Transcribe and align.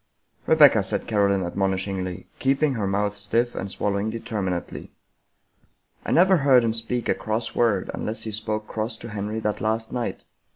"Rebecca," 0.47 0.81
said 0.81 1.05
Caroline 1.05 1.43
admonishingly, 1.45 2.25
keeping 2.39 2.73
her 2.73 2.87
mouth 2.87 3.13
stiff 3.13 3.53
and 3.53 3.69
swallowing 3.69 4.09
determinately." 4.09 4.91
I 6.07 6.11
never 6.11 6.37
heard 6.37 6.63
him 6.63 6.73
speak 6.73 7.07
a 7.07 7.13
cross 7.13 7.53
word, 7.53 7.91
unless 7.93 8.23
he 8.23 8.31
spoke 8.31 8.65
cross 8.67 8.97
to 8.97 9.09
Henry 9.09 9.39
that 9.41 9.61
last 9.61 9.91
night. 9.93 10.25